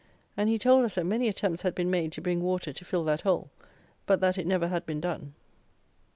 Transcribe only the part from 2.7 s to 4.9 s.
to fill that hole, but that it never had